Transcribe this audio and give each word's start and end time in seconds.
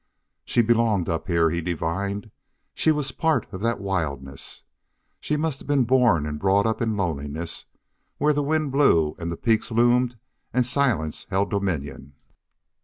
She 0.43 0.63
belonged 0.63 1.07
up 1.09 1.27
here, 1.27 1.51
he 1.51 1.61
divined. 1.61 2.31
She 2.73 2.91
was 2.91 3.11
a 3.11 3.13
part 3.13 3.45
of 3.53 3.61
that 3.61 3.79
wildness. 3.79 4.63
She 5.19 5.37
must 5.37 5.59
have 5.59 5.67
been 5.67 5.83
born 5.83 6.25
and 6.25 6.39
brought 6.39 6.65
up 6.65 6.81
in 6.81 6.97
loneliness, 6.97 7.65
where 8.17 8.33
the 8.33 8.41
wind 8.41 8.71
blew 8.71 9.15
and 9.19 9.31
the 9.31 9.37
peaks 9.37 9.69
loomed 9.69 10.17
and 10.55 10.65
silence 10.65 11.27
held 11.29 11.51
dominion. 11.51 12.15